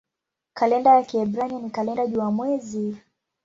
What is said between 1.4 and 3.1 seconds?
ni kalenda jua-mwezi.